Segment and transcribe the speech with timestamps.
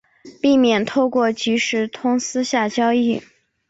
[0.41, 3.21] 避免透过即时通私下交易